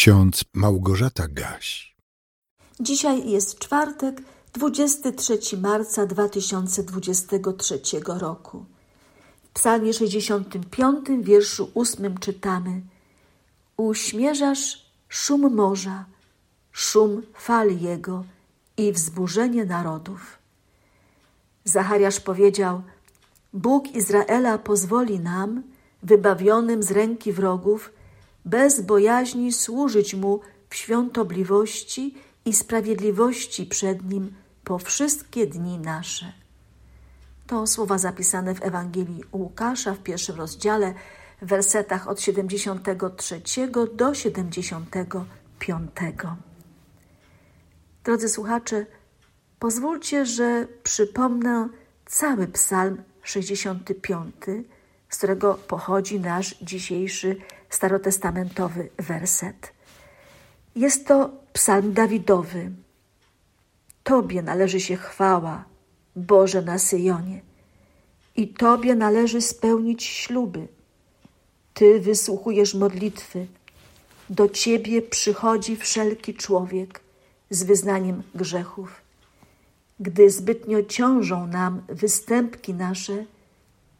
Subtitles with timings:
[0.00, 1.96] ksiądz Małgorzata Gaś.
[2.80, 8.64] Dzisiaj jest czwartek, 23 marca 2023 roku.
[9.44, 12.82] W psalmie 65, wierszu 8 czytamy
[13.76, 16.04] Uśmierzasz szum morza,
[16.72, 18.24] szum fal jego
[18.76, 20.38] i wzburzenie narodów.
[21.64, 22.82] Zachariasz powiedział,
[23.52, 25.62] Bóg Izraela pozwoli nam,
[26.02, 27.92] wybawionym z ręki wrogów,
[28.44, 34.34] bez bojaźni służyć Mu w świątobliwości i sprawiedliwości przed Nim
[34.64, 36.32] po wszystkie dni nasze.
[37.46, 40.94] To słowa zapisane w Ewangelii Łukasza w pierwszym rozdziale,
[41.42, 43.42] w wersetach od 73
[43.94, 45.90] do 75.
[48.04, 48.86] Drodzy słuchacze,
[49.58, 51.68] pozwólcie, że przypomnę
[52.06, 54.34] cały Psalm 65,
[55.08, 57.36] z którego pochodzi nasz dzisiejszy
[57.70, 59.72] starotestamentowy werset.
[60.76, 62.70] Jest to psalm Dawidowy.
[64.04, 65.64] Tobie należy się chwała,
[66.16, 67.40] Boże na Syjonie,
[68.36, 70.68] i Tobie należy spełnić śluby.
[71.74, 73.46] Ty wysłuchujesz modlitwy.
[74.30, 77.00] Do Ciebie przychodzi wszelki człowiek
[77.50, 79.00] z wyznaniem grzechów.
[80.00, 83.24] Gdy zbytnio ciążą nam występki nasze,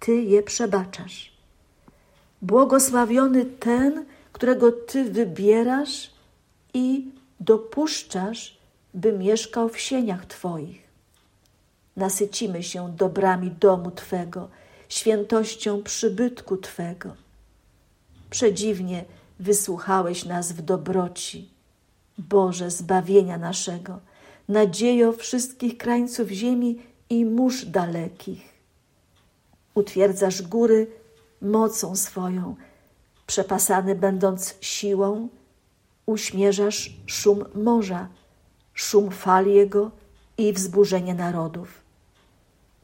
[0.00, 1.33] Ty je przebaczasz.
[2.44, 6.10] Błogosławiony ten, którego Ty wybierasz
[6.74, 7.08] i
[7.40, 8.58] dopuszczasz,
[8.94, 10.82] by mieszkał w sieniach Twoich.
[11.96, 14.48] Nasycimy się dobrami domu Twego,
[14.88, 17.14] świętością przybytku Twego.
[18.30, 19.04] Przedziwnie
[19.40, 21.48] wysłuchałeś nas w dobroci,
[22.18, 24.00] Boże zbawienia naszego,
[24.48, 28.54] nadziejo wszystkich krańców ziemi i mórz dalekich.
[29.74, 31.03] Utwierdzasz góry
[31.40, 32.56] mocą swoją,
[33.26, 35.28] przepasany będąc siłą,
[36.06, 38.08] uśmierzasz szum morza,
[38.74, 39.90] szum fal jego
[40.38, 41.80] i wzburzenie narodów.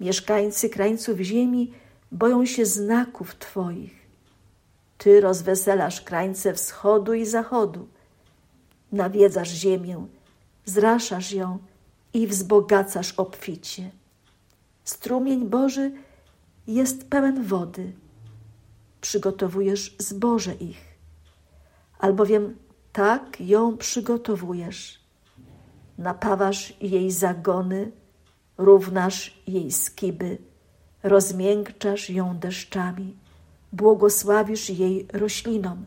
[0.00, 1.72] Mieszkańcy krańców ziemi
[2.12, 4.04] boją się znaków Twoich.
[4.98, 7.88] Ty rozweselasz krańce wschodu i zachodu.
[8.92, 10.06] Nawiedzasz ziemię,
[10.64, 11.58] zraszasz ją
[12.14, 13.90] i wzbogacasz obficie.
[14.84, 15.92] Strumień Boży
[16.66, 17.92] jest pełen wody.
[19.04, 20.98] Przygotowujesz zboże ich,
[21.98, 22.56] albowiem
[22.92, 25.00] tak ją przygotowujesz.
[25.98, 27.92] Napawasz jej zagony,
[28.58, 30.38] równasz jej skiby,
[31.02, 33.16] rozmiękczasz ją deszczami,
[33.72, 35.86] błogosławisz jej roślinom.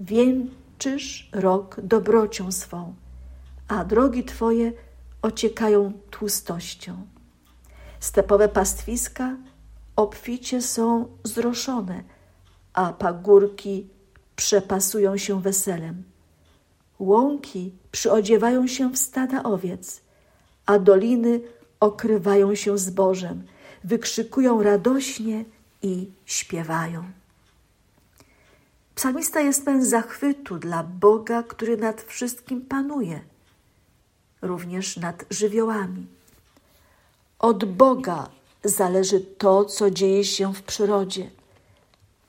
[0.00, 2.94] Wieńczysz rok dobrocią swą,
[3.68, 4.72] a drogi Twoje
[5.22, 7.06] ociekają tłustością.
[8.00, 9.36] Stepowe pastwiska
[9.96, 12.13] obficie są zroszone,
[12.74, 13.86] a pagórki
[14.36, 16.02] przepasują się weselem.
[16.98, 20.00] Łąki przyodziewają się w stada owiec,
[20.66, 21.40] a doliny
[21.80, 23.42] okrywają się zbożem,
[23.84, 25.44] wykrzykują radośnie
[25.82, 27.04] i śpiewają.
[28.94, 33.20] Psalmista jest pełen zachwytu dla Boga, który nad wszystkim panuje,
[34.42, 36.06] również nad żywiołami.
[37.38, 38.28] Od Boga
[38.64, 41.30] zależy to, co dzieje się w przyrodzie,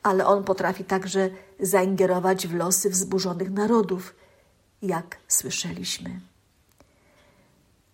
[0.06, 1.30] ale On potrafi także
[1.60, 4.16] zaingerować w losy wzburzonych narodów,
[4.82, 6.20] jak słyszeliśmy.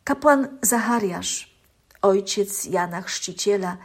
[0.04, 1.56] Kapłan Zachariasz,
[2.02, 3.78] ojciec Jana Chrzciciela,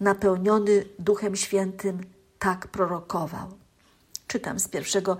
[0.00, 2.00] napełniony Duchem Świętym,
[2.38, 3.48] tak prorokował.
[4.26, 5.16] Czytam z pierwszego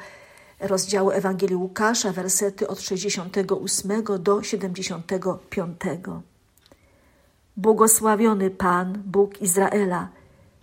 [0.60, 5.80] rozdziału Ewangelii Łukasza, wersety od 68 do 75.
[7.56, 10.08] Błogosławiony Pan, Bóg Izraela,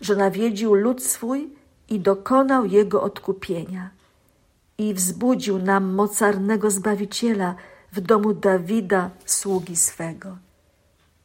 [0.01, 1.56] że nawiedził lud swój
[1.89, 3.89] i dokonał jego odkupienia.
[4.77, 7.55] I wzbudził nam mocarnego Zbawiciela
[7.91, 10.37] w domu Dawida, sługi swego.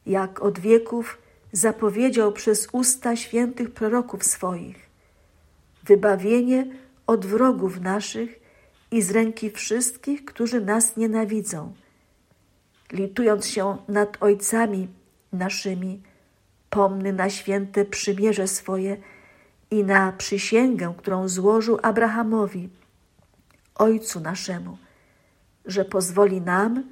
[0.05, 1.17] Jak od wieków
[1.51, 4.89] zapowiedział przez usta świętych proroków swoich.
[5.83, 6.67] Wybawienie
[7.07, 8.39] od wrogów naszych
[8.91, 11.73] i z ręki wszystkich, którzy nas nienawidzą.
[12.91, 14.87] Litując się nad ojcami
[15.33, 16.01] naszymi,
[16.69, 18.97] pomny na święte przymierze swoje
[19.73, 22.69] i na przysięgę, którą złożył Abrahamowi,
[23.75, 24.77] ojcu naszemu,
[25.65, 26.83] że pozwoli nam,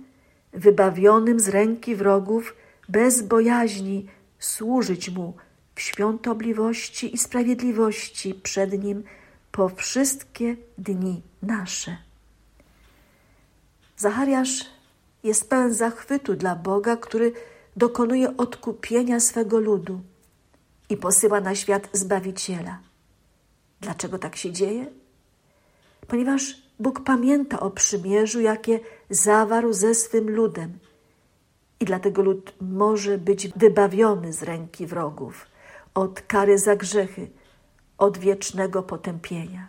[0.54, 2.56] wybawionym z ręki wrogów,
[2.90, 4.08] bez bojaźni
[4.40, 5.34] służyć mu
[5.76, 9.04] w świątobliwości i sprawiedliwości przed nim
[9.52, 11.98] po wszystkie dni nasze.
[13.98, 14.66] Zachariasz
[15.24, 17.34] jest pełen zachwytu dla Boga, który
[17.76, 20.02] dokonuje odkupienia swego ludu
[20.92, 22.80] i posyła na świat Zbawiciela.
[23.82, 24.86] Dlaczego tak się dzieje?
[26.08, 28.80] Ponieważ Bóg pamięta o przymierzu, jakie
[29.10, 30.80] zawarł ze swym ludem.
[31.80, 35.46] I dlatego lud może być wybawiony z ręki wrogów,
[35.94, 37.30] od kary za grzechy,
[37.98, 39.68] od wiecznego potępienia.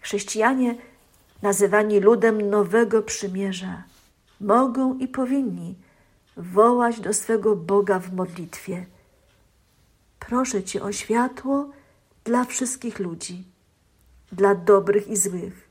[0.00, 0.74] Chrześcijanie,
[1.42, 3.82] nazywani ludem nowego przymierza,
[4.40, 5.74] mogą i powinni
[6.36, 8.86] wołać do swego Boga w modlitwie.
[10.28, 11.70] Proszę Cię o światło
[12.24, 13.44] dla wszystkich ludzi,
[14.32, 15.68] dla dobrych i złych.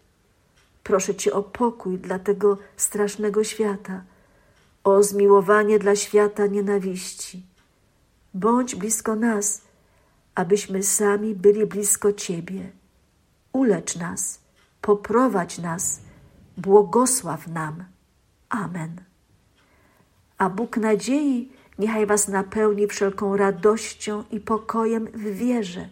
[0.84, 4.04] Proszę Cię o pokój dla tego strasznego świata,
[4.84, 7.46] o zmiłowanie dla świata nienawiści.
[8.34, 9.62] Bądź blisko nas,
[10.36, 12.72] abyśmy sami byli blisko Ciebie.
[13.54, 14.40] Ulecz nas,
[14.82, 16.00] poprowadź nas,
[16.58, 17.84] błogosław nam.
[18.50, 19.02] Amen.
[20.38, 25.90] A Bóg nadziei niechaj Was napełni wszelką radością i pokojem w wierze,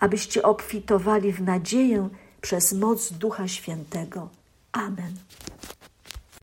[0.00, 2.08] abyście obfitowali w nadzieję
[2.40, 4.28] przez moc Ducha Świętego.
[4.72, 5.12] Amen.